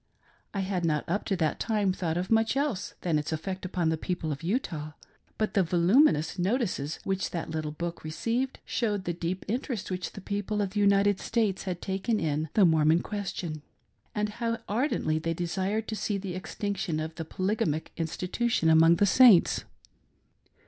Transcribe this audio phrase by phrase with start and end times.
[0.51, 3.89] I had not, up to that time, thought of much else than its effect upon
[3.89, 4.93] the people of Utah;
[5.37, 10.19] but the voluminous notices which that little book received, showed the deep interest which the
[10.21, 13.61] people of the United States hadi taken in" the Mormon question,"
[14.15, 19.05] and how ardently they desired to see the extinction of the polygamic institution among the
[19.05, 19.65] Saints.